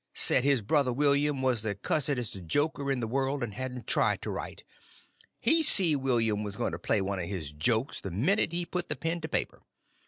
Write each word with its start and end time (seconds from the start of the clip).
Said 0.15 0.43
his 0.43 0.63
brother 0.63 0.91
William 0.91 1.43
was 1.43 1.61
the 1.61 1.75
cussedest 1.75 2.47
joker 2.47 2.91
in 2.91 3.01
the 3.01 3.07
world, 3.07 3.43
and 3.43 3.53
hadn't 3.53 3.85
tried 3.85 4.19
to 4.23 4.31
write—he 4.31 5.61
see 5.61 5.95
William 5.95 6.41
was 6.41 6.55
going 6.55 6.71
to 6.71 6.79
play 6.79 7.01
one 7.01 7.19
of 7.19 7.29
his 7.29 7.51
jokes 7.51 8.01
the 8.01 8.09
minute 8.09 8.51
he 8.51 8.65
put 8.65 8.89
the 8.89 8.95
pen 8.95 9.21
to 9.21 9.27
paper. 9.29 9.61